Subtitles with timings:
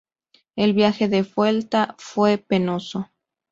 [0.55, 3.11] El viaje de vuelta fue penoso.